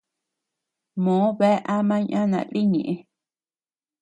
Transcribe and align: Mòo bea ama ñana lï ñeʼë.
Mòo 1.03 1.27
bea 1.39 1.63
ama 1.75 1.97
ñana 2.09 2.39
lï 2.53 2.61
ñeʼë. 2.71 2.93